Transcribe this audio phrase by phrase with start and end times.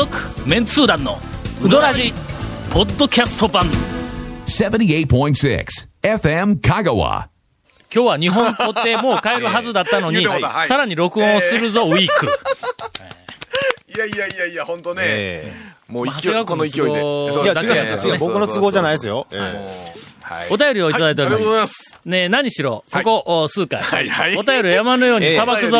[0.00, 0.16] 続
[0.48, 1.18] メンツー団の
[1.62, 2.14] ウドラジ
[2.70, 3.66] ポッドキャスト版
[4.46, 5.66] 78.6
[6.00, 7.28] FM Kagawa.
[7.94, 12.26] 今日は日本取ってもう帰るはずだったのに、言うてもうたはいさらに録音をするぞ、ウィーク。
[13.94, 15.02] いやいやいやいや、本当ね。
[15.04, 15.52] え
[15.86, 16.72] もう長谷川勢い、この勢いで。
[16.72, 18.18] 君の都合そうえいや、違う違う違う。
[18.20, 19.26] 僕の都合じゃないですよ。
[19.32, 20.48] ええもうはい。
[20.48, 21.44] お便りをいただいております。
[21.44, 21.98] はいます。
[22.04, 24.36] ねえ何しろ、ここ、お数回、はいはい。
[24.36, 25.76] お便りを山のようにさばくぞ、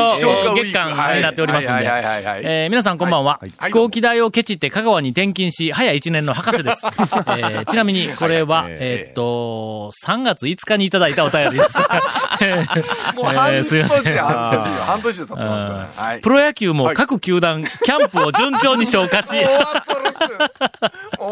[0.56, 1.72] 月間になっておりますんで。
[1.72, 3.38] はいはいはいはいはい、えー皆さんこんばんは。
[3.40, 3.50] はい。
[3.50, 6.84] 飛行機代をケチって香川に転勤し、早1年の博士です。
[6.86, 11.78] えーちなみに、これは、はいえーっと、3月5日にいただいたお便りです。
[13.14, 14.02] もう半えー年すいません。
[14.04, 14.72] で、半年よ。
[14.86, 16.04] 半年で経ってますから。
[16.04, 16.20] はい。
[16.20, 19.28] プロ野球も各球団、キャンプを順調に消化し、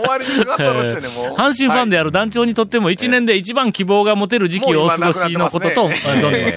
[0.09, 1.27] 終わりにかかっとるっちゅうね、もう。
[1.39, 5.91] 阪神ファンである団長にとっても一年で一番希望が持てる時期をお過ごしのことと、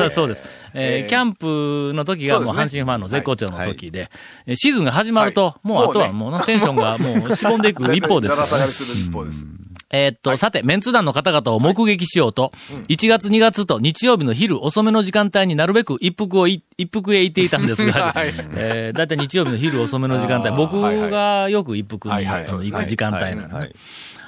[0.09, 0.43] そうです。
[0.73, 4.09] えーえーキャンプの時がもう阪神ファンの絶好調の時で、
[4.47, 8.41] えーシーズンが始まると、もうあとはもうなテンションがもうしぼんでいく一方です だ。
[8.41, 9.45] ら下がりする一方です。
[9.91, 12.51] えーっと、さて、メンツ団の方々を目撃しようと、
[12.87, 18.27] 1月2月と日曜日の昼遅めの時間帯になるべく一服をい、一服へ行っていたんですが、 はい。
[18.55, 23.53] えーだいたい日曜日の昼遅めの時間帯、僕はいがよく一服にはいはいあの行く時間帯なのね。
[23.53, 23.75] はい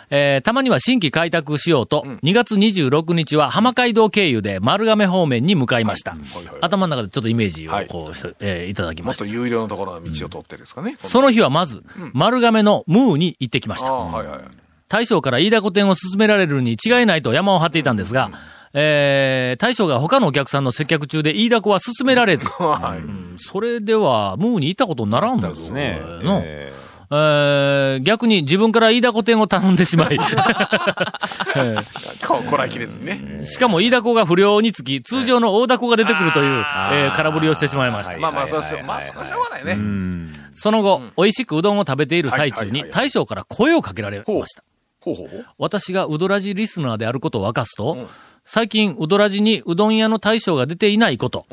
[0.10, 6.12] えーたまには新規開拓しようと、2月26日は浜街道経由で丸亀方面に向かいました。
[6.12, 6.58] はいはい。
[6.62, 7.88] 頭の中でちょっとイメージをはい。
[7.88, 9.24] こうして、えーいただきました。
[9.24, 10.96] もっと有料のところの道を通ってですかね。
[11.00, 11.84] その日はまず、
[12.14, 13.92] 丸亀のムーに行ってきました。
[13.92, 14.40] はいはい。
[14.94, 18.30] 大将から飯田古典を勧められるに違いないと山を張っていたんですが、
[18.74, 23.00] えー、大将が他のお客さんの接客中で飯田子は勧められず、はい。
[23.00, 25.50] うんそれでは、ムーに行ったことにならんぞ。
[25.50, 26.00] ですね。
[26.22, 30.18] のええー逆に自分から飯田古典を頼んでしまい、
[31.58, 31.76] え
[32.22, 33.22] 顔こらえきれずにね。
[33.42, 36.60] ーしかも飯田子が不良につき、通常の大田子が出てくるという、
[36.94, 38.18] えー空振りをしてしまいました。
[38.20, 38.84] まあまあ、そうしょう。
[38.84, 39.78] まあ、それはしょうがないね。
[40.54, 44.64] その後、美味しくうどんを食べている最中に大将から声をかけられました。
[45.04, 45.46] ほうほう。
[45.58, 48.08] 私がうどらじリスナーであることを明かすと、
[48.46, 51.46] 最近うどらじにうどん屋の大将が出ていないこと、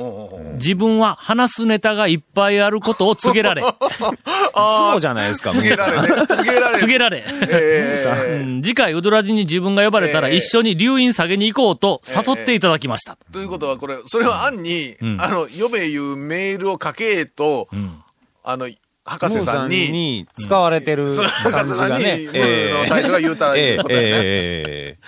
[0.55, 3.63] 自分は話すネタがいっぱいあることを告げられ、
[4.55, 6.27] そうじゃないですか、告げられね。
[6.27, 13.17] 告げられ告げられ、ええうん次回うどらじに自分が呼ばれたらええ一緒に留飲下げに行こうと誘っていただきました。
[13.33, 15.21] ということは、これ、それは案に、ん。
[15.21, 18.03] あの、呼べいうメールを書けと、ん。
[18.43, 18.69] あの、
[19.11, 21.17] 博士さんに、に使われてる
[21.51, 22.27] 感じがね。
[22.27, 24.09] ムーの大将が言うたらいええいことだよね。
[24.13, 24.99] え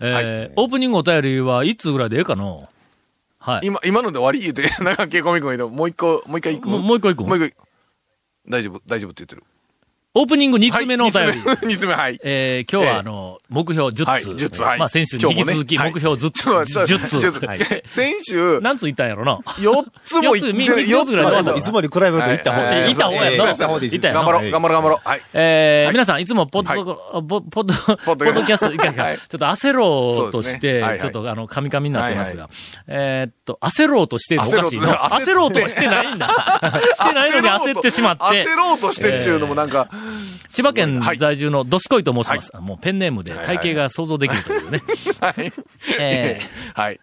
[0.00, 0.50] え。
[0.50, 2.20] ーオープニングお便りはいつぐらいでえ。
[2.20, 2.44] えかな
[3.38, 3.66] はい。
[3.66, 7.66] 今、今ので終わり言うて、なんか、ケコミ君がもう一個、もう一回行くもう一個行くもう一個。
[8.48, 9.42] 大丈夫、大丈夫って言ってる。
[10.14, 11.28] オープニング2つ目のお便り。
[11.28, 12.20] はい、2つ目、二つ目、はい。
[12.22, 14.06] えー今日はええあの、目標10つ。
[14.06, 14.78] はい10つはい。
[14.78, 16.30] まあ先週に引き続き目標10つ。
[16.32, 17.16] ちょっと待って10つ。
[17.16, 17.94] 10つ。
[17.94, 19.36] 先週、何つ言ったんやろな。
[19.36, 25.08] 4つも言って、四つみ四つぐらいいつもより比べると行った方がいいです行った方がいいええの行った方がいい頑張ろう、頑張ろう、頑張ろう。
[25.08, 25.20] はい。
[25.32, 25.94] えーはい。
[25.94, 27.24] 皆さんいつもポッド、はい。
[27.26, 28.40] ポポッド、ポッドキャスト。
[28.40, 30.80] ドキャスト、いかいちょっと焦ろうとして、ね。
[30.82, 31.00] はいはい。
[31.00, 32.50] ちょっとあの、カミカミになってますが、は
[32.86, 34.88] えーっと、焦ろうとしておかしいの。
[34.88, 36.28] 焦ろうとしてないんだ。
[37.00, 39.88] してないのに焦ってしまって、焦ろうとしてっちゅうのもなんか、
[40.48, 42.50] 千葉県はい在住のドスコイと申します。
[42.60, 44.82] もうペンネームで体型が想像できるというね。
[45.20, 45.52] はい。
[46.00, 47.00] えーはい。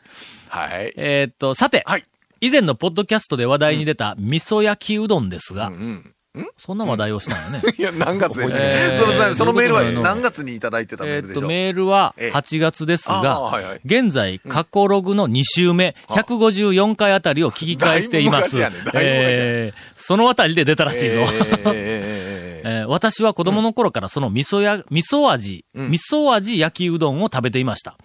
[0.50, 0.94] はい。
[0.96, 2.04] えーっと、さて、はい。
[2.42, 6.14] 以前のポッドキャストで話題に出た味噌焼きうどんですが、うん。
[6.58, 7.62] そんな話題をしたんよね。
[7.78, 11.48] いや、何月でしたっえーけそのメールは何月にいただいてたメえーっと、ールでしょ？
[11.48, 18.58] メールはええ8月ですが、はいはい現在、過去ログの2週目、154回あたりを聞き返しています。
[18.58, 21.26] ねえーそのあたりで出たらしいぞ。
[21.74, 22.29] えー
[22.70, 27.98] えー私は子供の頃からその味噌や、味噌味、味噌味焼きうどんを食べていました。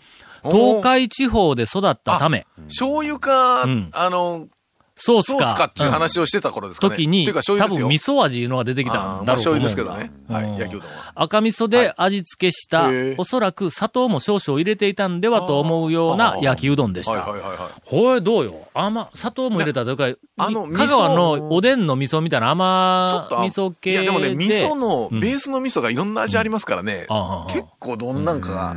[0.42, 4.48] 東海地方で育ったため、醤油かん、あの、
[4.97, 6.97] ソースソースかかっ、ていう話をしてた頃ですかね。
[6.97, 7.27] 時に。
[7.27, 7.43] 多分
[7.88, 9.27] 味噌味のが出てきたんだろうと思う。
[9.27, 10.12] まあ醤油ですけどね。
[10.28, 10.56] はいうん。
[10.56, 11.12] 焼きうどんは。
[11.16, 17.12] 赤味噌で味付けした、おそらく砂糖も少々入れていたんではと思うような焼きうどんでした。
[17.12, 17.82] はいはいはいはい。
[17.85, 18.55] これどうよ？
[18.73, 19.85] 甘、砂糖も入れた。
[19.85, 20.06] というか、
[20.38, 24.02] あの香川のおでんの味噌みたいなちょ甘っとあ、味噌系で。
[24.02, 25.20] いやでもね、味噌の、うん。
[25.20, 27.06] ベースの味噌がいろんな味ありますからね。
[27.49, 28.76] 結構どんなんかが、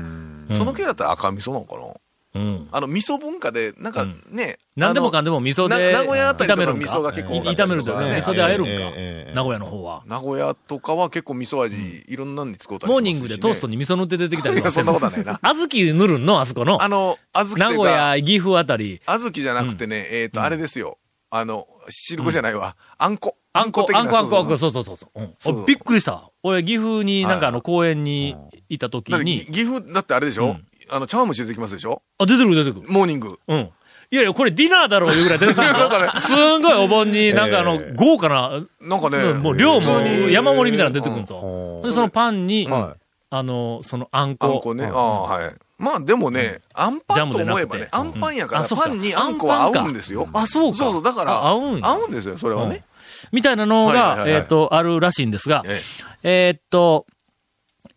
[0.58, 1.94] その系だったら赤味噌なのかな？
[2.38, 2.70] うん。
[2.72, 6.86] あの、味噌文化で、なんかね、何でもかんででも味噌でな名古屋あたりとか炒めるんか？
[6.86, 7.94] 味噌が結構多かったり炒めるとね。
[7.94, 8.72] とかね味噌で和えるんか？
[8.72, 8.80] ええ
[9.28, 10.04] ええ名古屋の方は。
[10.06, 13.10] 名古屋とかは結構味噌味、いろんなのに使うたりしますし、ね。
[13.10, 15.40] モーニングでトーストに味噌塗って出てきたりいや、そんなことはないな。
[15.44, 16.40] 小豆塗るんの？
[16.40, 16.82] あそこの？
[16.82, 17.18] あの、
[17.58, 19.02] 名古か、屋、岐阜あたり。
[19.08, 20.98] 小豆じゃなくてね、えっと、あれですよ。
[21.30, 22.76] あの、汁粉じゃないわ。
[22.98, 23.36] あんこ。
[23.54, 25.20] あんこ、的なあんこ、あんこ、あんこ、そうそうそうそうそう。
[25.20, 26.32] うんそう俺びっくりした。
[26.44, 28.36] 俺、岐阜になんかあの公園に
[28.70, 30.56] いた時に、岐阜だってあれでしょ、
[30.90, 32.02] あの、茶碗蒸し出てきますでしょ？
[32.18, 32.92] あ、出てくる出てくる。
[32.92, 33.38] モーニング。
[33.48, 33.70] うん。
[34.10, 35.74] いやいや、これディナーだろういうぐらい出てくる ん
[36.14, 36.38] ですよ。
[36.38, 39.82] すんごいお盆になんかあの、豪華な、なんかね、もう量も
[40.30, 41.40] 山盛りみたいなの出てくるんですよ。
[41.42, 42.96] うんでそのパンに、は
[43.30, 44.60] あの、そのあんあんこ。
[44.64, 44.86] こね。
[44.86, 45.54] ああ、はい。
[45.78, 50.28] まあでもね、あんパンと思えばね、あんパンやから、パンにあんこは合うんですよ。
[50.34, 50.78] あ、そうか。
[50.78, 52.84] そうそう、だから、あ合うんや合うんですよ、それはね。
[53.32, 55.82] みたいなのがえっと、あるらしいんですが、え
[56.24, 57.06] えーっと、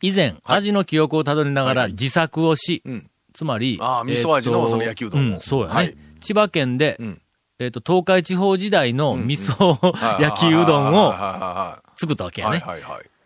[0.03, 3.11] 以前、味の記憶をたどりながら自作をし、うん。
[3.33, 5.75] つまり、あー味噌味のその焼きうどんをんそうやね。
[5.75, 5.97] はい。
[6.21, 7.23] 千葉県で、うん。
[7.59, 10.23] えーっと、東海地方時代の味噌はい。
[10.23, 11.15] 焼きうどんを
[11.97, 12.63] 作ったわけやね。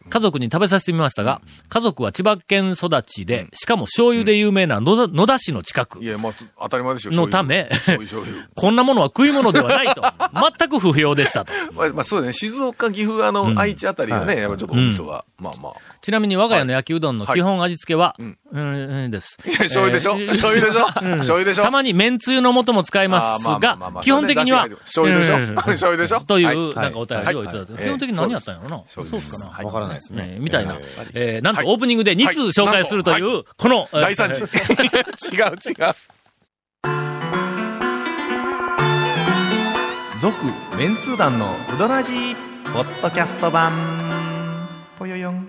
[0.09, 6.07] 家族に食べさせてみましたが、家族は千葉県育ちで、しかも醤油で有名な野田野田市の近くい。
[6.07, 7.15] や、まあ、当たり前ですよ。
[7.15, 7.71] のため。
[8.55, 10.03] こんなものは食い物ではないと。
[10.59, 11.53] 全く不評でしたと。
[11.73, 12.33] まあ、まあ、そうだね。
[12.33, 15.73] 静岡、岐阜、あの、愛知あたりはね、やっぱちょっとお味噌が、まあまあ。
[16.01, 19.37] ちなみに我が家の焼きうどんの基本味付けは、いうん、うんです。
[19.43, 20.13] 醤油でしょ？
[20.13, 20.85] えー醤油でしょ？
[20.87, 21.63] 醤油でしょ？
[21.63, 25.37] たまに麺つゆの素も使いますが、あ基本的には、醤油でしょ？
[25.37, 25.55] うん。
[25.57, 26.21] 醤油でしょ？
[26.21, 26.75] という、はい。
[26.77, 27.83] なんかお便りをいただいて、はい。
[27.85, 28.83] 基本的に何やったんやろな？
[28.87, 29.51] そうっすかな？
[29.53, 29.65] はい。
[29.67, 30.35] わからないですね。
[30.35, 30.75] えーみたいな。
[30.75, 31.37] え。
[31.37, 31.73] えーなんとはい。
[31.73, 33.45] オープニングで2通紹介するという、はい。
[33.57, 34.41] この、えー大惨事。
[34.45, 34.51] 違う
[35.67, 35.95] 違う。
[40.21, 40.35] 続
[40.79, 42.35] メンツー団のウドラジー
[42.73, 43.73] ポッドキャスト版
[44.99, 45.49] ぽよよん。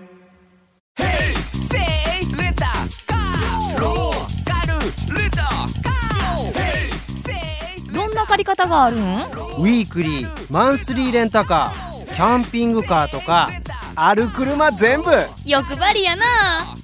[7.92, 9.00] どんな借り方があるん？
[9.00, 13.50] ウィークリーマンスリーレンタカーキャンピングカーとか
[13.94, 15.10] ある車全部!
[15.44, 16.74] 欲張りやな。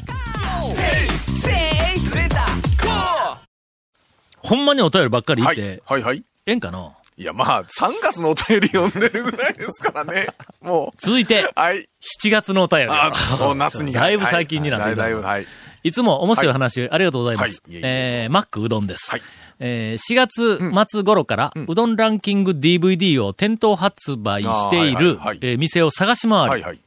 [4.39, 5.83] ほんまにお便りばっかり言はいって、。
[5.87, 6.25] はいはい。
[6.47, 6.93] ええんかな？
[7.17, 10.29] いや、まあ、3月のお便り読んでるぐらいですからね。
[10.63, 11.89] も続いてう。、はい。
[12.25, 12.87] 7月のお便り。
[12.91, 13.93] あ、もう夏に。
[13.93, 15.47] だいぶ最近になってだいぶ、はい。
[15.85, 17.63] いつも面白い話、ありがとうございます。
[17.67, 19.11] はいいえー、マックうどんです。
[19.11, 19.23] はい
[19.65, 20.59] えー4月
[20.91, 26.81] 末頃から、うどんランキング DVD を店頭発売しているえー店を探し回り。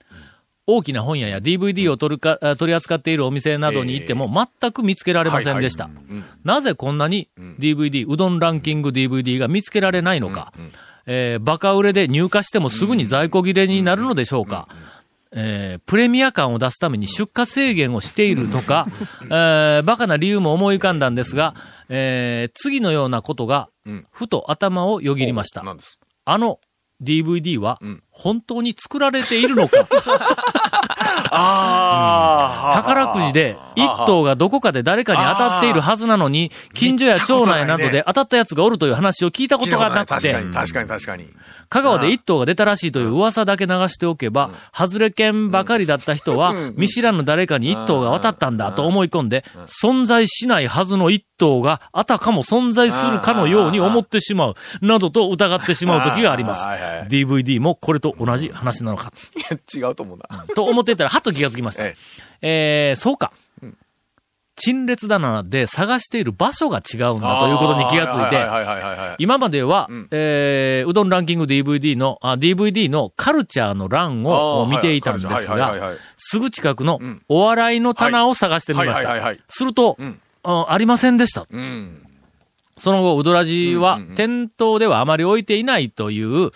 [0.67, 4.29] 大きな本屋や DVD を取るか、あ取り扱っているお店などに行っても
[4.62, 5.89] 全く見つけられませんでした。
[6.44, 7.29] なぜこんなに
[7.59, 10.53] DVD、うどんランキング DVD が見つけられないのか。
[11.07, 14.67] えーバカ売れで入荷してもすぐに在庫切れになるのでしょうか。
[15.31, 18.88] えープレミア感を出すために出荷制限をしているとか、
[19.25, 21.53] えーバカな理由も思い浮かんだんですが、
[21.89, 25.61] えー次のようなことがうん、ふと頭をよぎりました。
[26.25, 26.59] あの
[27.01, 29.86] DVD はん、本当に作られているのか、
[31.31, 32.77] ああ。
[32.77, 40.31] 宝くじで一等がどこかで誰かに当たっているはずなのに、近所や町内などで当たった奴がおるという話を聞いたことがなくて。
[40.31, 41.27] 確か、に、確かに、確かに。
[41.69, 49.44] 香川で一等が出たらしいという噂だけ流しておけば、外れ券ばかりだった人は、見知らぬ誰かに一等が渡ったんだと思い込んで、
[49.83, 56.65] 存在しないはずの一等があたかも存在するかのように思ってしまう、などと疑ってしまう時があります。
[57.09, 60.45] DVD もこれと同じ話なのか、いや、違うと思うな。
[60.56, 61.85] と思っていたら、はっと気がつきました。
[61.85, 61.95] え
[62.41, 62.95] え。
[62.97, 63.31] ー、そうか。
[64.56, 69.16] 陳列棚で探している場所が違うんだということに気がついて。
[69.18, 79.36] 今までは、んえーうどんランキング DVD の、あ、DVD のカルチャーの欄を見ていたんですがはい、すぐ近くのんお笑いの棚を探してみました。
[79.48, 81.48] すると、んあありませんでした。
[81.50, 82.05] うん。
[82.77, 84.15] その後、うどらじはうんうんうん。
[84.15, 86.51] 店頭ではあまり置いていないという、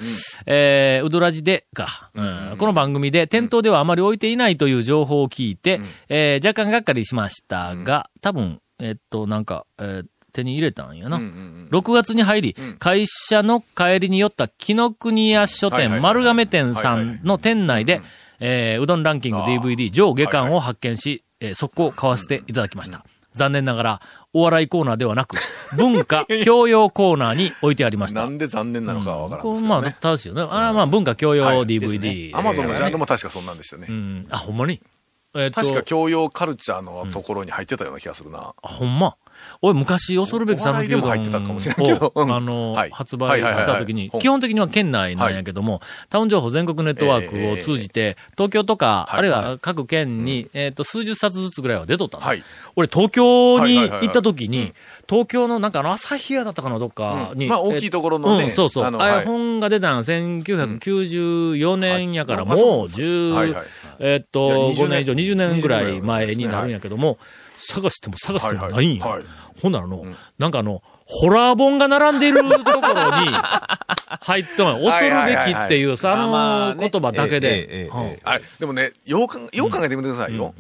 [0.46, 11.18] えーうどらじでか、うんこの番組で店頭ではあまり置いていないという情報を聞いて、えー若干がっかりしましたが、多分、えっと、なんか、えー手に入れたんやな。
[11.18, 18.02] うんうん6月に入り、会社の帰りに寄った紀ノ国屋書店丸亀店さんの店内で、
[18.40, 23.04] えーうどんランキング DVD 上下巻を発見し、えー速攻買わせていただきました。
[23.34, 24.02] 残念ながら、
[24.34, 25.38] お笑いコーナーではなく、
[25.78, 28.22] 文化教養コーナーに置いてありました。
[28.22, 30.42] なんで残念なのかはわからんこれまあですけどね。、正しいよね。
[30.42, 32.36] あーまあ、文化教養はい DVD。
[32.38, 33.92] アマゾンのジャンルも確かそんなんでしたねう。
[33.92, 34.28] ん。
[34.30, 34.82] あ、ほんまに？
[35.36, 38.56] えっと、確か教養カルチャーのところに入ってたような気がするな。
[38.64, 39.16] あほんま？
[39.62, 41.12] 俺昔、恐るべき讃岐うどん。
[41.12, 42.34] を、うん。
[42.34, 42.90] あの、はい。
[42.92, 52.24] 発売した時に基本的には県内なんやけども、タウン情報全国ネットワークを通じて、東京とか、はいあるいは各県に、えっと、数十冊ずつぐらいは出とったの。
[52.24, 52.44] はい。
[52.76, 54.74] 俺、東京に行った時に、
[55.10, 57.46] 東京のなんかあの、朝日屋だったかな、どっかに。
[57.46, 57.50] うん。
[57.50, 58.84] まあ大きいところのねうん、そうそう。
[58.86, 63.66] あれ本が出たの1994年やから、もう10、はいはい
[64.00, 65.02] えっと、いや20 5年。
[65.02, 67.18] 以上、20年ぐらい20前になるんやけども、
[67.70, 69.06] 探しても探してもないんや。
[69.06, 70.06] はいはいはいほんならの、
[70.38, 73.28] なんかあの、ホラー本が並んでいるところに
[74.22, 74.84] 入ってない。
[74.84, 77.90] 恐るべきっていうさ、あの言葉だけで。
[78.24, 80.54] あれ、でもね、ようかん、よう考えてみてくださいよ。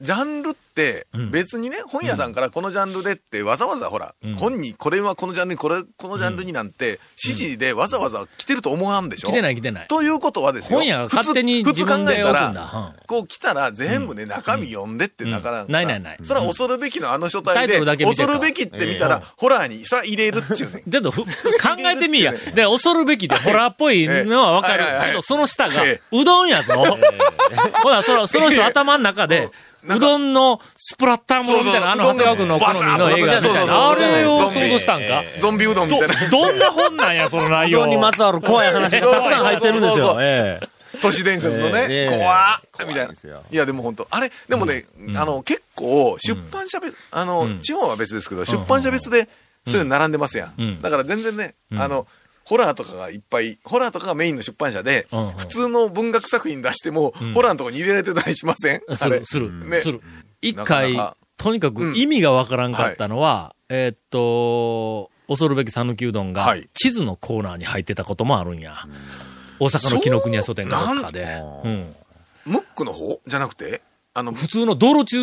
[0.00, 1.30] ジャンルってうん。
[1.30, 4.34] 別にね、本屋さんからこのジャンルでってわざわざほら、うん。
[4.34, 9.28] 本にこれはこのジャンルに、これ、このジャンルになんて、指示でわざわざ来てると思わんでしょ？
[9.28, 9.86] 来てない来てない。
[9.88, 10.78] ということはですよ。
[10.78, 15.64] 本屋が勝手に普通考えたら、こう来たら全部ね、中身読んでってなかなか。
[15.64, 16.18] うんないないない。
[16.22, 20.82] それは恐るべきのあの書体で、恐るべきって見たら、ホラーに、それは入れるっていうね。
[20.90, 21.26] ちょっとふ考
[21.78, 22.32] えてみいや。
[22.32, 25.22] で、恐るべきでホラーっぽいのはわかる。
[25.22, 26.74] その下がえ、うどんやぞ。
[27.82, 29.48] ほら、その人頭の中で、
[29.94, 35.22] うどんのスプラッターものみたいな、あの長谷川君の好みの映画みたいな、あれをゾンビ想像したんか？
[35.40, 36.30] ゾンビうどんみどたいな。
[36.30, 37.80] どんな本なんや、その内容。
[37.80, 40.18] うどんにまつわる怖い話がたくさん入ってるんですよ。
[41.02, 42.18] 都市伝説のね、ええ。
[42.18, 42.60] 怖っ。
[42.72, 43.12] 怖いみたいな。
[43.12, 49.28] いや、でも本当あれ、でもね、あの、結構、出版社別、あの、地方は別ですけど、出版社別で、
[49.66, 50.80] そういうの並んでますやん。
[50.80, 52.06] だから全然ね、あの、
[52.48, 55.32] ホラーとかがいっぱい、ホラーとかがメインの出版社で、うんうん。
[55.32, 58.82] 普通の文学作品出しても、ホラーのとこに入れられてたりしません？
[58.88, 58.96] あれ。
[58.96, 59.80] する、する、ね。
[59.80, 60.00] する。
[60.40, 68.74] 一なか回なか、とにかく意味がわからんかったのは、えーっと、恐るべき讃岐うどんがはい、地図のコーナーに入ってたこともあるんや。
[69.58, 71.24] 大阪の紀ノ国屋書店かどっかで。
[71.64, 71.68] う？
[71.68, 71.96] ん。
[72.44, 73.20] ムックの方？
[73.26, 73.82] じゃなくて？
[74.14, 75.16] あの、普通の道路地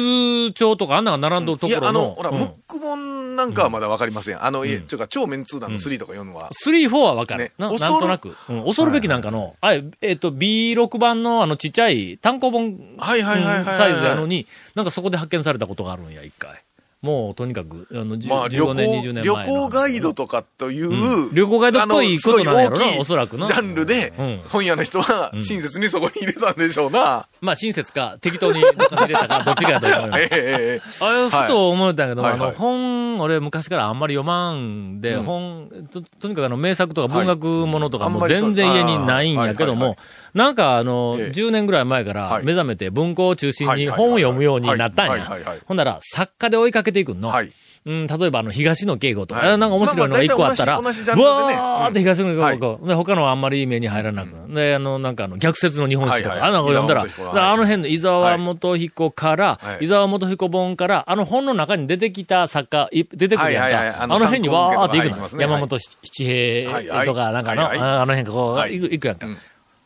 [0.47, 1.99] 図帳とかあんなが並んどるといや、ころの。
[2.01, 2.37] あの、ほら、うん。
[2.37, 4.43] ムック本なんかはまだわかりません。
[4.43, 6.49] あの、いえ、ちょか、超メンツー団の3とか読むのは。
[6.65, 7.51] 3、4はわかるね。
[7.57, 8.35] な恐るなんとなく。
[8.49, 16.61] うん恐るべきなんかの、あれ、えっと、B6 版のあのちっちゃい単行本はいはいはいはいはいサイズやのに、なんかそこで発見されたことがあるんや、一回。
[17.03, 21.35] もう、とにかく、あの、まあ、旅15年、20行、年前旅の行ガイドとかという、うん。
[21.35, 23.45] 旅行ガイドっぽいことなんやろなおそらくな。
[23.45, 27.27] ジャンルでうん、本屋の人は親切にそこに入れたんでしょうな。
[27.41, 30.23] まあ、親切か、適当に入れたか、どっちかやと思います。
[30.23, 30.29] ええ。
[30.31, 32.55] ええあれ、ふと思ったんやけど、あの、はいはい。
[32.55, 35.23] 本、俺昔からあんまり読まんで、うん。
[35.23, 39.97] 本と、とにかくあの、名作とか文学ものとかも全然家にないんやけどもはい、
[40.33, 41.27] なんかあの、ええ。
[41.29, 42.45] 10年ぐらい前からはい。
[42.45, 45.11] 目覚めて文庫を中心にはいはいはい本を読むようになったんや。
[45.11, 45.19] はい。
[45.21, 45.59] はいはいはい。
[45.65, 47.29] ほんなら、作家で追いかけていくんの。
[47.29, 47.51] はい。
[47.85, 49.51] うん、例えばあの、東野敬吾とか、はい。
[49.51, 51.53] あなんか面白いのが一個あったら、まあまあね。
[51.57, 59.85] わーって東野敬吾、で、他のはあんまり目に入らなく、で、あの、なんかあの、逆説の日本史とか、はいはいあなんか読んだら、伊沢元彦はいあの辺の伊沢元彦から、はい。
[59.85, 63.75] 伊沢元彦本から、あの本の中に出てきた作家、い出てくるやんか。
[63.75, 63.95] はいはいはい。
[63.95, 65.27] あのあの辺にわーって行くの。
[65.27, 65.43] ね。
[65.43, 69.27] 山本七平とか、なんかの、はいはいああの辺がこう、はいくやんか。
[69.27, 69.37] うん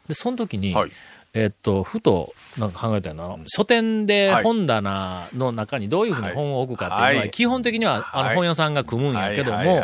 [0.07, 0.91] で、その時に、はい。
[1.33, 3.35] えっと、ふと、なんか考えたよな。
[3.47, 7.31] 書店ではい本棚の中にどういうふうに本を置くかっていうのは、はい。
[7.31, 8.35] 基本的には、あの、はい。
[8.35, 9.83] 本屋さんが組むんやけども、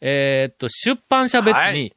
[0.00, 1.92] えっと、出版社別に、はい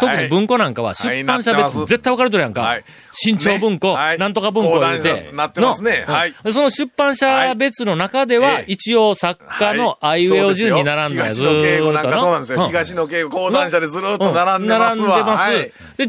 [0.00, 1.18] 特に文庫なんかははい。
[1.18, 2.62] 出版社別に絶対分かれとるやんか。
[2.62, 2.84] はい。
[3.12, 5.30] 新潮文庫、なんとか文庫言うて。
[5.32, 6.06] なってますね。
[6.52, 10.26] その出版社別の中では、一応作家のあい。
[10.26, 12.62] うえお順に並んだやず東野敬吾なんかそうなんですよ。
[12.62, 12.68] うん。
[12.68, 15.08] 東野敬吾講談社でずるっと並んでますわ。
[15.08, 15.40] 並んでます。
[15.42, 15.72] はい。
[15.96, 16.08] で、違う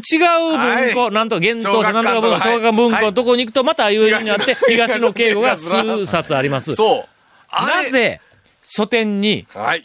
[0.58, 1.10] 文庫、はい。
[1.12, 3.12] なんと、幻冬者、なんとか文庫、小学文庫、はい。
[3.12, 6.74] どこに行くと、またあいうえおになって、東野敬吾が数冊あります。
[6.74, 7.12] そう。
[7.52, 8.20] なぜ、
[8.64, 9.84] 書店に、はい。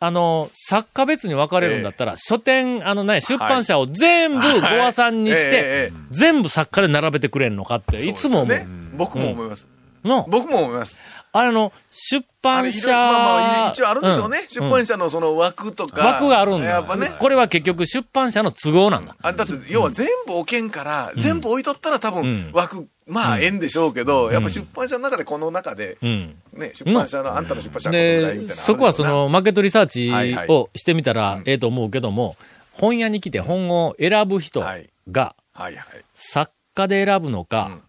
[0.00, 5.50] あの、作家別に分かれるんだったら、書店、あのね、出版社を全部はいご和さんにしえええ
[5.90, 8.66] てえ、全部作家で並べてくれんのかって、いつも思うそうね。
[8.96, 9.68] 僕も思います。
[10.04, 10.26] の。
[10.30, 11.00] 僕も思います。
[11.32, 12.90] あれの、出版社。
[12.90, 14.38] まあまあ、一応あるんでしょうね。
[14.42, 16.06] ん出版社のその枠とか。
[16.06, 16.66] 枠があるんだ。
[16.66, 17.10] やっぱね。
[17.18, 19.16] これは結局出版社の都合なんだ。
[19.20, 26.34] あれだって、要は全部置けんから、全部置いとったら多うん分枠、まあ、ええんでしょうけど、やっぱ出版社の中でこの中で、うん。
[26.52, 28.54] ね、出版社の、あんたの出版社はこのぐらいみたいな。
[28.54, 30.12] で、そこはその、マーケットリサーチ
[30.50, 32.36] をしてみたらええと思うけども、
[32.72, 34.88] 本屋に来て本を選ぶ人はい。
[35.10, 35.84] が、はいはい。
[36.14, 37.80] 作家で選ぶのか、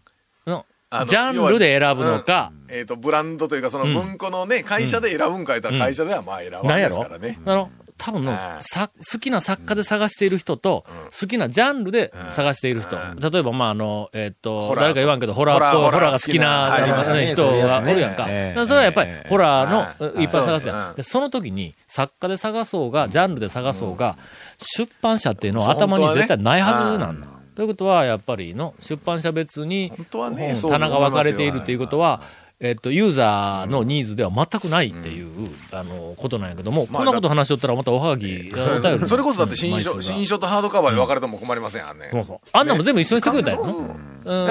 [1.06, 7.38] ジャンルで選ぶのか、えっ、と、ブランドというか、その文庫のね、会社で選ぶんか言ったら、会社ではまあ選ばないですからね。
[7.44, 10.86] あの、多分のはいさ、好きな作家で探している人と、
[11.20, 12.96] 好きなジャンルで探している人。
[12.96, 16.78] 例えば、まあ、あの、えっと、誰か言わんけど、ホラーっぽい、ホホラーが好きな
[17.26, 18.24] 人がおるやんか。
[18.66, 20.14] それはやっぱりええ、ホラーはい。
[20.16, 24.16] の、いっぱい探してでその時に、作家で探そうが、ジャンルで探そうが、
[24.58, 27.26] 出版社っていうのは頭に絶対ないはずなんだ。
[27.54, 32.22] ということは、やっぱりの、出版社別に本当はね棚が分かれているということは、
[32.62, 42.08] えっと、ユーザーのニーズでは全くないっていう、あの、ことなんやけども、まあこんなこと話しとったらまたおはがき、あお便り それこそだって新書、新書とハードカバーで分かれても困りません、あんね。
[42.12, 42.38] そうそう。
[42.52, 43.96] あんなも全部一緒にしてくれたよ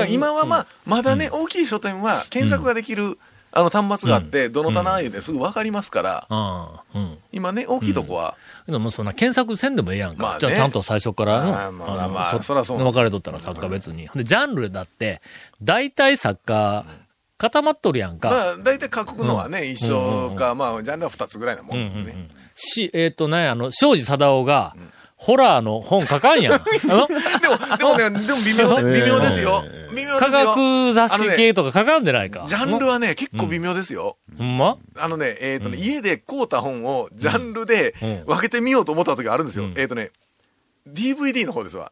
[0.10, 3.20] 今はまあ、まだね、大きい書店は検索ができる、
[3.52, 7.18] あの端末があって、どの棚いうですぐ分かりますから、ああ、うん。
[7.32, 8.36] 今ね、大きいとこは、
[8.68, 10.24] でもそんな検索せんでもええやんか。
[10.24, 10.40] まあね。
[10.40, 14.10] じゃあちゃんと最初からの、まあまあそそらそう分かれとったら作家別に。
[14.16, 15.22] で、ジャンルだって、
[15.62, 16.86] 大体作家、
[17.40, 18.30] 固まっとるやんか。
[18.30, 22.28] まあ、大体書くのはね、一緒か、まあ、ジャンルは二つぐらいなもんうんうんうんね。
[22.54, 24.76] し、えっ、とね、あの、庄司貞夫が、
[25.16, 26.64] ホラーの本書かんや ん。
[26.64, 27.08] でも、
[27.78, 29.64] でもね、でも微妙で、 微妙ですよ。
[29.96, 30.46] 微妙で科すよ。
[30.56, 32.44] 学雑誌系とか書かんでないか。
[32.48, 34.18] ジャンルはね、結構微妙ですよ。
[34.38, 34.78] ほんま？
[34.98, 39.66] あのね、えっ、とね、家で買うた本をジャンルでうん分けてみようと思った時があるんですよ。
[39.66, 40.12] うんえっ、とね、
[40.88, 41.92] DVD の方ですわ。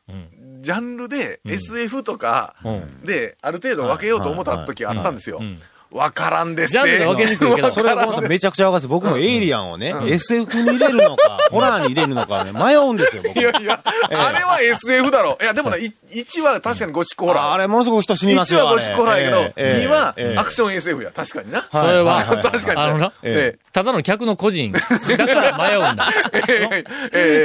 [0.62, 3.02] ジャンルで SF とかうん。
[3.04, 5.40] で、ある程度分けようと思った時あったんですよ。
[5.42, 5.58] ん。
[5.92, 8.88] わからんですジャンルで分けにくいけどそれはごめんなさいめちゃくちゃわかるんです。
[8.88, 13.42] 僕もエイリアンをね、SF に入れるのか、 ホラーに入れるのかね、迷うんですよ、僕い。
[13.42, 15.38] やいや、あれは SF だろ。
[15.42, 15.78] いや、でもね、
[16.14, 17.52] 1は確かにゴシックホラー。
[17.54, 18.62] あれ、ものすごく人死にますよ。
[18.62, 21.12] 1はゴシックホラーやけど、ええ2はええアクション SF や。
[21.12, 21.66] 確かにな。
[21.72, 22.82] それは、確かに。
[22.82, 24.72] あのな、えただの客の個人。
[24.72, 26.10] だから迷うんだ。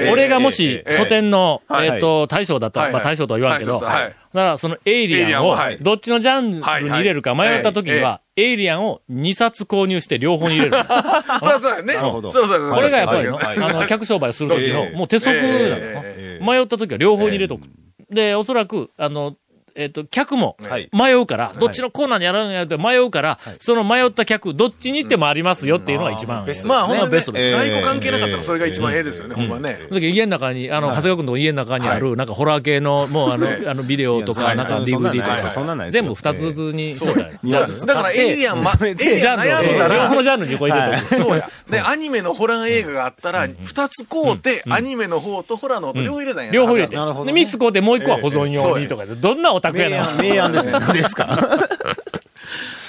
[0.10, 10.72] 俺がもし、ええ書店の、はいえっと、大将だったら、はいまあ大将とは言わんけど、だからそのエイリアンをどっちのジャンルに入れるか迷った時には、エイリアンを2冊購入して両方に入れる。
[10.80, 11.94] そうそうね。
[11.94, 12.70] ほどそうそうそう。
[12.70, 17.62] これがやっぱりの、あの、客商売する時の、ええもう鉄則だよえな迷った時は両方に入れとく。
[18.10, 19.36] で、おそらく、あの、
[19.74, 20.88] えっ、と、客もはい。
[20.92, 26.44] 迷うから、どっちのコーナーにやるんやって迷うから、その迷った客、どっちに行ってもありますよっていうのが一番。
[26.44, 29.72] ベストまあ、ほんまベストです在庫関係なかったらそれが一番ええですよね、ほんまね。
[29.72, 36.94] だけど家の中に、あの、長谷川君の家の中にある、なんかホラー系の、もうあの、え えあの、ビデオとか、なんか DVD とか全部二つずつに。
[37.86, 41.16] だから、エイリアン、 ま、エイリアン悩んだジャンルを両方のら、ジャンルにこう入れとく。
[41.16, 41.48] そうや。
[41.70, 46.90] で、アニメのホラー映画があったら、二つ買うて、アニメの方とホラーの方と両方入れたんや両方入れて。
[46.92, 47.32] で、なるほどね。
[47.32, 49.96] 三つ買うてもう一個は保存用にとかで、どんなオタクやな。
[50.22, 50.72] 明暗、明暗ですね。
[50.78, 51.38] 何ですか？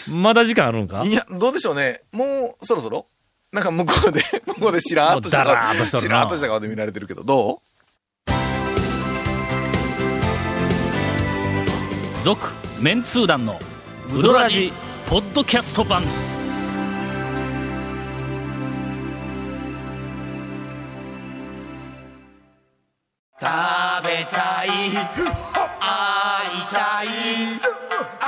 [0.10, 1.04] まだ時間あるんか？
[1.06, 2.02] いや、どうでしょうね。
[2.12, 3.06] もう、そろそろ？
[3.54, 7.62] なんか向こうで、 向こうでしらーっとした顔、しらーっとした顔で見られてるけど、ど
[12.24, 12.48] 続、
[12.80, 13.60] メンツー団の、
[14.14, 14.72] ウドラジ、
[15.08, 16.04] ポッドキャスト版。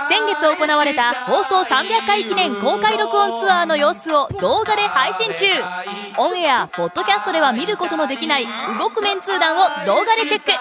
[0.10, 5.48] 先月行われた放送300回記念公開録音ツアーの様子を動画で配信中。
[6.18, 8.46] オンエアポッドキャストでは見ることのできない
[8.78, 10.52] 動くメンツー団を動画でチェック。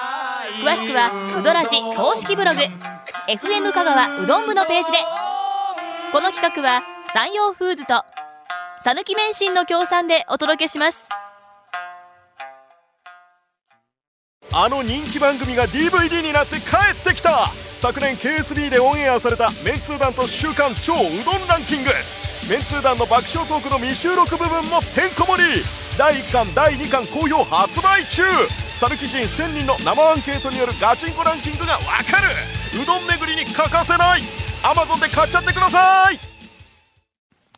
[0.62, 2.60] 詳しくはうどらじ公式ブログ。
[3.28, 4.98] FM 香川うどん部のページで。
[6.12, 8.04] この企画は山陽フーズと
[8.84, 11.03] 讃岐麺心の協賛でお届けします。
[14.56, 17.48] あの人気番組が DVD になって帰ってきた。
[17.48, 21.90] 昨年 KSB でオンエアされたメンツー団と週刊超うどんランキング。
[22.48, 25.64] メンツー団の爆笑トークの未収録部分もてんこ盛り。
[25.98, 28.22] 第1巻第2巻好評発売中。
[28.78, 32.28] さぬき人1000人の生アンケートによるガチンコランキングがわかる。
[32.80, 34.20] うどん巡りに欠かせない。
[34.62, 36.20] Amazon で買っちゃってください。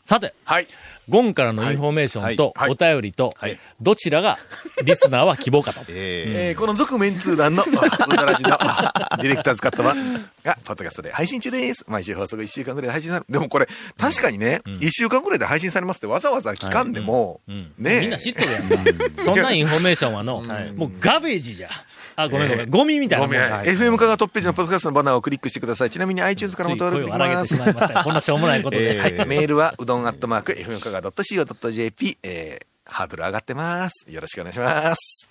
[0.06, 0.66] さて、はい。
[1.08, 4.38] ゴンからのインフォメーションと、はいお便りとはい、どちらが、
[4.84, 5.80] リスナーは希望かと。
[5.88, 9.96] えーこの続メンツー団の、 うだらじの、ディレクターズカット版
[10.42, 11.84] が、ポッドキャストで配信中です。
[11.86, 13.32] 毎週放送後1週間ぐらいで配信される。
[13.32, 19.22] でもこれ、確かにね、1週間ぐらいで配信されますってわざわざ聞かんでも、うんねえみんな知っとるやんか。
[19.24, 20.42] そんなインフォメーションはの、
[20.74, 21.68] もう garbage じゃ。
[22.16, 22.70] あ、ごめんごめん。
[22.70, 23.62] ゴミみたいな。
[23.62, 25.90] FM カがトップページのポッドキャストのバナーをクリックしてください。
[25.90, 27.58] ちなみに iTunes からも登録できます。
[28.02, 28.98] こんなしょうもないことで。
[28.98, 34.10] はい、メールはうどんアットマーク FM カが .co.jp、えー、ハードル上がってます。
[34.10, 35.28] よろしくお願いします。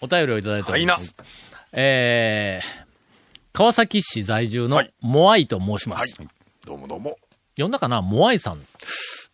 [0.00, 0.96] お便りをいただいておりま。
[0.98, 1.14] す。
[1.72, 2.86] えー、
[3.52, 6.16] 川崎市在住のはいモアイと申しまはいす。。
[6.64, 7.16] どうもどうも。
[7.56, 8.02] 呼んだかな？
[8.02, 8.58] モアイさん。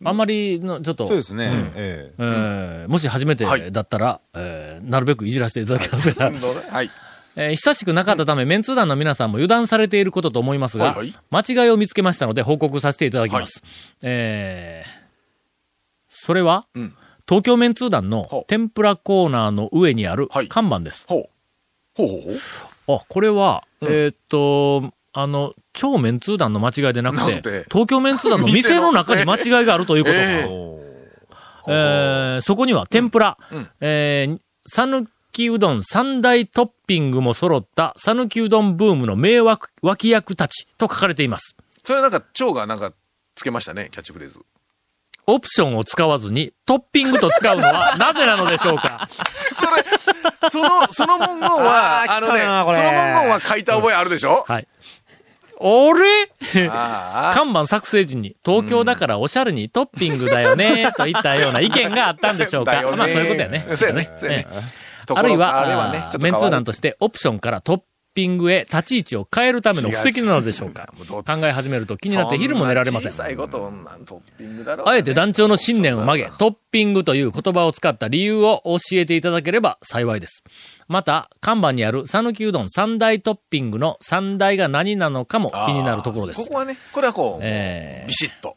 [0.03, 1.07] あんまりの、ちょっと。
[1.07, 1.45] そうですね。
[1.47, 6.31] んえええーもし初めてはいだったら、えーなるべくいじらせていただきますが、
[6.71, 6.91] はい。
[7.37, 13.63] えー久しくなかったため、メンツー団の皆さんも油断されていることと思いますが、はいはい間違いを見つけましたので報告させていただきます。
[14.03, 14.94] えー
[16.25, 16.93] それは、うん
[17.27, 21.05] 東京メンツー団ほのう天ぷらコーナーの上にあるはい看板です。
[21.07, 21.29] ほう。
[21.95, 22.97] ほうほうほう。
[22.97, 30.21] あ、これは、うんえーっと、あの、超メンツー団の間違いでなくて、て東京メンツー団の店の中に間違いがあるということか。
[30.21, 30.41] え
[31.67, 41.55] えーそこには天ぷら、うんえー、讃岐うどん三大トッピングも揃った讃岐うどんブームの名脇脇役たちと書かれています。
[41.83, 42.93] それなんか、蝶がなんか、
[43.33, 44.39] つけましたね、キャッチフレーズ。
[45.27, 49.07] オプションを使わずにトッピングと使うのは なぜなのでしょうか？
[50.51, 54.43] その、その文言は、あのね、その文言は書いた覚えあるでしょ？
[54.47, 54.67] はい。
[55.57, 56.27] 俺。
[57.33, 62.73] 看板作成時に、東京だからおしゃれにトッピングだよね、 といったような意見があったんでしょうか。
[62.95, 63.65] まあそういうことやね。
[63.75, 64.11] そうやね。
[64.17, 65.05] そうやねええ。
[65.07, 67.81] ところあるいは、あれはね、ちょっとメンツー団ととしてオプションからトッ
[68.15, 70.91] ピングへ立ち位置を変えるための布石なのでしょうか？
[71.07, 73.11] 考え始めると気になって昼も寝られません
[74.85, 80.43] あえて団長の信念を曲げ、トッピングという言葉を使った理由を教えていただければ幸いです。
[80.87, 86.41] また、看板にある讃岐うどん三大トッピングの三大が何なのかも気になるところです。
[86.43, 86.47] こ。
[86.47, 88.07] こはね、これはこう、えー。
[88.07, 88.55] ビシッと、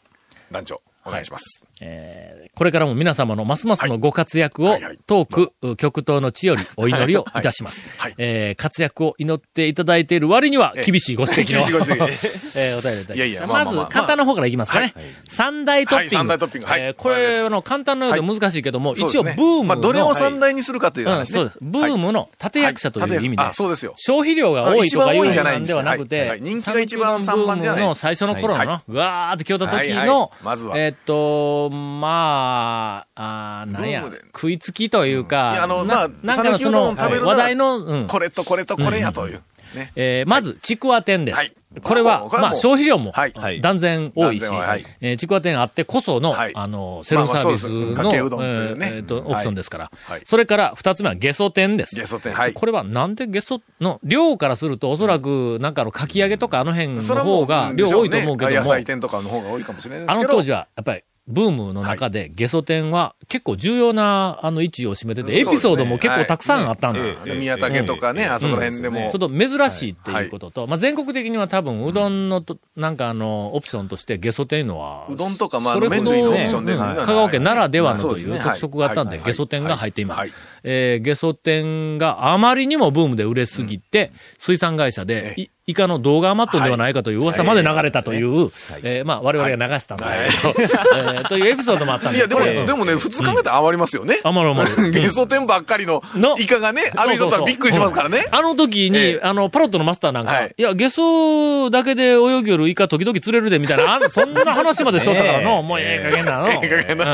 [0.52, 1.62] 団長、お願いします。
[1.80, 4.82] えーこれからも皆様のますますのご活躍をはい。
[4.82, 7.40] はい遠く、極東の地よりお祈りをい。
[7.40, 7.82] たします。
[7.98, 8.14] はい。
[8.18, 12.26] えー活躍を祈っていただいている割にはええ厳しいご指摘の、厳しい
[12.58, 13.16] えーお便りいただきます。
[13.16, 14.92] いやいやまず、簡単な方からいきますかね。
[15.28, 16.16] 三大トッピング。
[16.16, 16.66] はい三大トッピング。
[16.66, 16.80] はい。
[16.80, 21.36] えーこれ、あの、簡単なようで難しいけども、一応、ブームの、まあ、どれを三大にするかといううん、話ね。
[21.36, 21.58] そうです。
[21.60, 23.94] ブームの立役者という意味で、そうですよ。
[23.96, 27.80] 消費量が多いとかいうあ一番多いんじゃないなんではなくて、人気が一番讃岐うどん三番じゃない。
[27.80, 30.76] ブームの最初の頃の、わーって来た時のい、まずは。
[30.76, 34.02] えーっと、まあ、あーなんや
[34.34, 38.06] 食いつきというか、いやあのなまあなんかのその、話題の、うん。
[38.06, 39.42] これとこれとこれやという。
[39.74, 39.92] ね。
[39.96, 41.36] えーまず、ちくわ店です。
[41.36, 41.52] はい。
[41.82, 43.12] これは、まあ、消費量も
[43.60, 46.52] 断然多いしはい、えーちくわ店あってこその、はい。
[46.54, 48.18] あの、セルフサービスまあまあね。
[48.18, 49.90] えーえーと、オプションですから。
[50.06, 50.20] はい。
[50.24, 51.94] それから、二つ目はゲソ店です。
[51.94, 52.54] ゲソ店はい。
[52.54, 60.28] これはなんでゲソの、量からするとおそらく、なんかあの、かき揚げとかあの辺の方が量多いと思うけども、野菜店とかの方が多いかもしれないですあけど。
[60.30, 67.00] の当時は、やっぱり、ブームの中で、ゲソ店は結構重要な、あの、位置を占めてて、エピソードも結構たくさんあったんだ。
[67.34, 69.10] 宮武とかね、あそこら辺でも。
[69.12, 69.18] ちょっ。
[69.20, 79.26] と珍しいっていうことと、まあ全国的には多分、うどんのと、なんかあの、オプションとしてゲソ店のは、うどんとか、まあ、それほど麺類のオプ香川県ならではのという特色があったんで、はい。
[79.26, 80.32] ゲソ店が入っています。
[80.58, 88.22] はいえーゲソ店があまりにもブームで売れすぎて、水産会社で、いイカの動画余っとんではないかという噂まで流れたとい。
[88.22, 88.50] う、
[88.82, 94.18] えーまあ我々が流したんですけど、えーというエピソードもあったんでいや、でも、でもね、普通考えたら余りますよね。
[94.24, 94.90] 余る余る。
[94.92, 98.26] ゲソ店ばっかりののイカがね、浴びとったらびっくりしますからね。
[98.30, 99.20] あの時に、ええ。
[99.22, 100.54] あの、パロットのマスターなんか、はい。
[100.56, 106.48] い、や、ゲソだけで泳ぎよるイカ時々釣れるで、みたいな、あそんな話までしとったから の、もうええ加減なの。
[106.48, 107.04] ええ加減な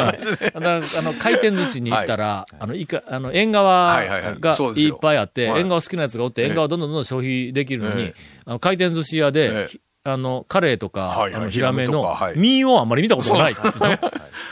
[0.54, 4.01] 話あの、回転寿司に行ったら、あの、イカ、あの、縁側
[4.38, 5.61] がいっぱいあって、はい。
[5.62, 6.49] 縁側好きなやつがおって、ええ。
[6.49, 8.14] 縁側どんどんどんどん消費できるのに、え
[8.47, 9.79] あの回転寿司屋で、ええ。
[10.07, 13.55] あの、カレーとか、あの、ヒラメの身をあんまり見たことがない。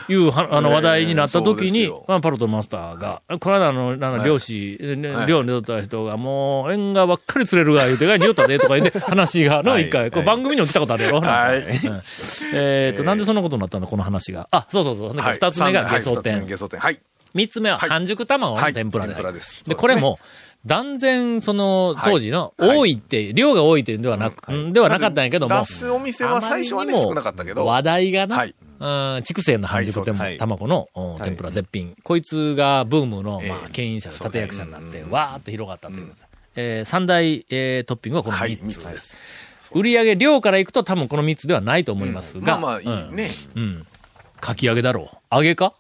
[0.08, 4.78] いうは、あの、話題になった時にまあ、パロットのマスターが、この間あの、漁師、
[5.28, 11.20] 漁に出た人が、もう、縁側ばっかり釣れるわ、言うてが、によったで、とか言って、話が、の、一回、こう番組にも来たことあるやろ。
[11.20, 11.62] はい。
[12.54, 14.48] えっと、なんでそんなことになったのこの話が。
[14.52, 15.16] あ、そうそうそう。
[15.16, 15.34] はい。
[15.34, 16.46] 二つ目がはいゲソ店。
[16.46, 16.80] ゲソ店。
[16.80, 16.98] はい。
[17.34, 17.88] 三つ目ははい。
[17.90, 18.72] 半熟卵のはい。
[18.74, 19.16] 天ぷらです。
[19.16, 20.18] 天ぷらでこれも、
[20.64, 22.78] 断然、その、当時の、はい。
[22.78, 24.72] 多いって、量が多いっていうんではなく、うん。
[24.72, 27.66] ではなかったんやけども、出すお店は最初はね、少なかったけど。
[27.66, 28.54] 話題がな、はい。
[28.78, 28.84] う
[29.18, 30.02] ん筑西の半熟
[30.38, 31.96] 卵の、うん天ぷら絶品。
[32.02, 33.48] こいつがブームの、ええ。
[33.48, 36.12] まあ、牽引者立役者になって、わーって広がったという。
[36.54, 39.16] えー三大、えートッピングはこのはい、3 3つつです。
[39.74, 43.30] 売上量からいくと多分この3つではないと思いますが、まあまあ、いいね。
[43.56, 43.86] うん。
[44.40, 45.34] かき揚げだろう。
[45.34, 45.74] 揚げか？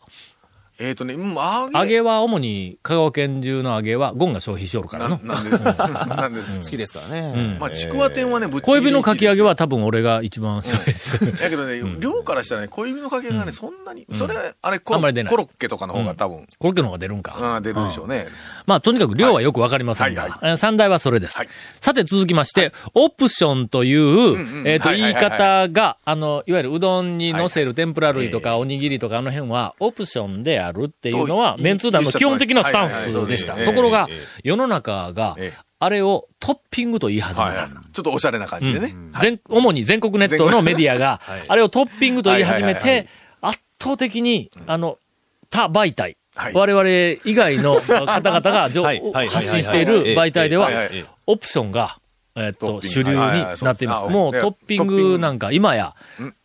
[0.82, 5.20] えっとね、うん、揚揚げは主に香川県中の揚げはゴンが消費しよるからの。
[5.22, 5.62] ななんです。
[5.64, 6.50] なんです。
[6.56, 7.32] 好きですからね。
[7.34, 7.58] うん。
[7.60, 11.24] まあ、ちくわ店はね、ぶっちぎ小り指のかき揚げはは多分俺が一番消費す。
[11.24, 11.32] る。
[11.36, 15.30] だけどね、量からしたらね、小指のかけがね、そんなに、それ、あれコロ、あんまり出ない。
[15.30, 17.60] コロッケとかの方が多分、コロッケの方が出るんか。
[17.62, 18.26] 出るでしょうね。
[18.66, 20.40] まあ、とにかく量はよくわかりませんが、はいはい。
[20.42, 21.38] えー三大はそれです。
[21.38, 21.48] はい。
[21.80, 33.54] さて続きまして、オプションという、んえっ、と、言い方が、あの、いわゆるうどんに乗せる天ぷら類とかおにぎりとかあの辺は、オプションであるっていうのは、とメンツー団の基本的なスタンスでした。
[33.54, 34.08] ところが
[34.42, 37.68] 世の中がええ、あれをトッピングと言い始めた。
[37.92, 38.94] ちょっとおしゃれな感じでね。
[39.20, 43.08] 全主に全国ネットのメディアが、 あれをトッピングと言い始めて、
[43.40, 44.98] 圧倒的に、あの、
[45.50, 46.54] 他媒体、はい。
[46.54, 46.88] 我々
[47.24, 48.70] 以外の方々が
[49.28, 50.70] 発信している媒体では
[51.26, 51.98] オプションが、
[52.34, 54.10] えっと、主流になっています。
[54.10, 55.94] もうトッピングなんか今や、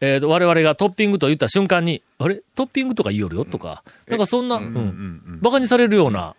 [0.02, 2.42] えっと、我々がトッピングと言った瞬間に、あれ？
[2.56, 6.36] トッピングとか言いよるよとか、なんかそんな、うん、馬鹿にされるような、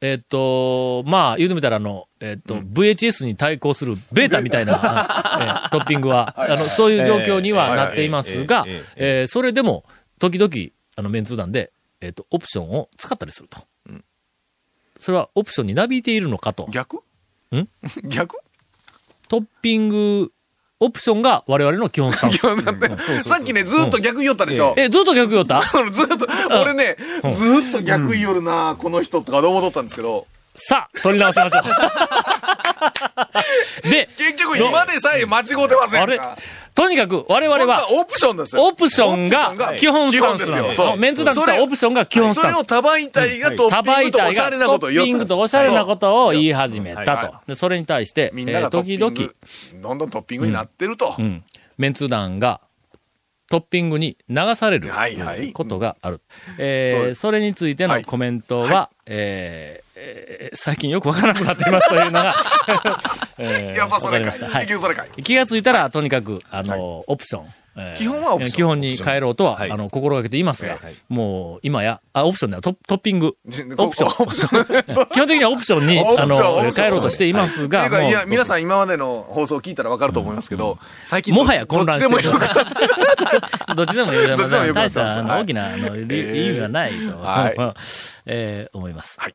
[0.00, 4.74] えっと、まあ、言うてみたらあの、えっと、VHS に対抗するベータみたいな、
[5.40, 8.66] えートッピングは、あの、そういう状況にはなっていますが
[8.96, 9.84] えそれでも、
[10.18, 10.52] 時々、
[10.96, 13.64] あの、メンツー団で、えっと、オプションを使ったりすると。
[15.00, 16.66] それはオプションになびいているのかと。
[16.70, 17.02] 逆？
[17.54, 17.68] ん？
[18.08, 18.38] 逆？
[19.34, 20.30] トッピング、
[20.78, 22.38] オプションが我々の基本スタンス。
[23.28, 24.74] さっきね、ずーっと逆言おったでしょ。
[24.76, 25.58] え、ずっと逆言おった？
[25.58, 26.28] ずーっと、
[26.60, 31.62] 俺ね、ずーっと逆言いよるな、この人とか思っとったんですけど、さあ、取り直しましょう。
[33.82, 36.36] で、結局今でさえ間違うてませあれんか。
[36.74, 38.64] とにかく我々は、オプションですよ。
[38.64, 40.96] オプションが基本スタンスなんですよ。
[40.96, 42.64] メンツ団としてはオプションが基本スタンスそれを。
[42.64, 47.34] 多媒体がトタッピングとバイタイおしゃれなこがトッとを言ったんですピングとおしゃれなことを言い始めたと。
[47.46, 49.14] でそれに対して、みんながえー時々、
[49.80, 51.14] どんどんトッピングになってると。
[51.16, 51.44] うん、
[51.78, 52.60] メンツ団が
[53.48, 54.90] トッピングに流される
[55.52, 56.22] ことがある。
[56.58, 62.34] えそれについてはいのコメントは、えーえー最近よくわからなくなっていますというのが、
[63.38, 64.26] えーやっぱそれかい。
[64.26, 64.58] わかりました。
[64.58, 65.22] はい。
[65.22, 67.44] 気がついたら、とにかく、あの、オプション。
[67.46, 67.54] えー
[67.96, 68.56] 基本はオプション。
[68.56, 69.70] 基本に変えろとは、はい。
[69.72, 73.34] あの、心がけていますが、はいもう、今や、あ、オプションではトトッピング。
[73.76, 74.24] オプション。
[74.24, 75.06] オプション。
[75.10, 82.14] 基本的にはオプションに、あの変えろうとしていますが、っていうか、いや、皆さん今までの放送を聞いたらわかると思いますけど、最近もはや混乱してる。
[82.14, 82.48] どっちでもよ
[83.66, 84.26] くどっちでもいい。
[84.28, 86.46] どっちでもよくな大した、大きな、あの、理えー。
[86.46, 87.56] 意味がないと、はい。
[88.26, 89.16] えー思います。
[89.18, 89.34] はい